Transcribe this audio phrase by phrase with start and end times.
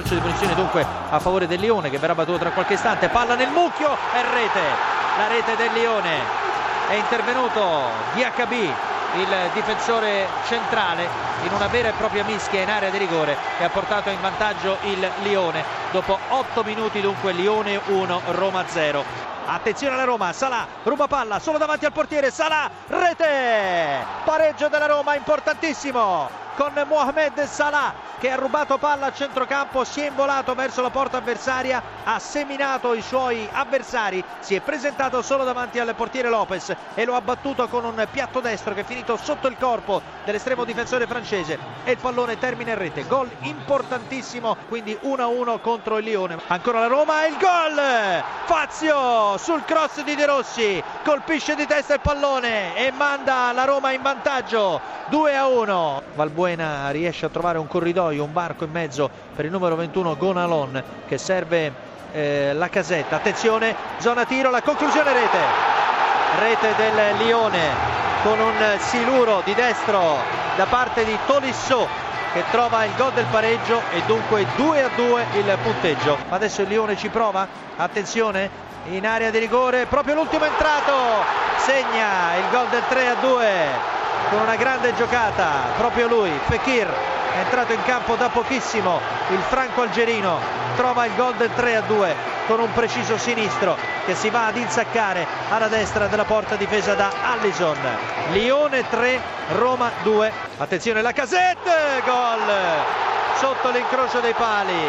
[0.00, 3.34] calcio di punizione dunque a favore del Lione che verrà battuto tra qualche istante, palla
[3.34, 4.60] nel mucchio e rete,
[5.18, 6.18] la rete del Lione,
[6.88, 7.60] è intervenuto
[8.14, 11.06] DHB, il difensore centrale
[11.42, 14.78] in una vera e propria mischia in area di rigore e ha portato in vantaggio
[14.82, 15.64] il Lione.
[15.90, 19.04] Dopo 8 minuti dunque Lione 1 Roma 0
[19.46, 24.06] Attenzione alla Roma, Salà ruba palla solo davanti al portiere, Salà rete!
[24.24, 30.08] Pareggio della Roma importantissimo con Mohamed Salah che ha rubato palla a centrocampo, si è
[30.08, 35.78] involato verso la porta avversaria, ha seminato i suoi avversari, si è presentato solo davanti
[35.78, 39.48] al portiere Lopez e lo ha battuto con un piatto destro che è finito sotto
[39.48, 43.06] il corpo dell'estremo difensore francese e il pallone termina in rete.
[43.06, 46.38] Gol importantissimo, quindi 1-1 contro il Lione.
[46.48, 48.22] Ancora la Roma e il gol!
[48.44, 53.92] Fazio sul cross di De Rossi, colpisce di testa il pallone e manda la Roma
[53.92, 54.98] in vantaggio.
[55.08, 59.50] 2 a 1 Valbuena riesce a trovare un corridoio un varco in mezzo per il
[59.50, 61.72] numero 21 Gonalon che serve
[62.12, 63.16] eh, la casetta.
[63.16, 65.38] Attenzione zona tiro la conclusione rete.
[66.38, 70.16] Rete del Lione con un siluro di destro
[70.56, 71.86] da parte di Tolisso
[72.32, 76.16] che trova il gol del pareggio e dunque 2 a 2 il punteggio.
[76.28, 77.46] Adesso il Lione ci prova?
[77.76, 80.92] Attenzione in area di rigore proprio l'ultimo entrato.
[81.58, 83.98] Segna il gol del 3 a 2
[84.30, 86.88] con una grande giocata, proprio lui, Fekir,
[87.34, 90.38] è entrato in campo da pochissimo, il franco algerino
[90.76, 92.14] trova il gol del 3 a 2
[92.46, 97.12] con un preciso sinistro che si va ad insaccare alla destra della porta difesa da
[97.22, 97.76] Allison.
[98.32, 99.20] Lione 3,
[99.56, 100.32] Roma 2.
[100.58, 102.40] Attenzione la casette, gol
[103.36, 104.88] sotto l'incrocio dei pali.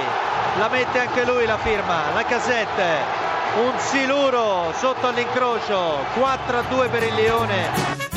[0.57, 3.19] La mette anche lui la firma, la casette.
[3.63, 8.10] Un siluro sotto all'incrocio, 4 a 2 per il Lione.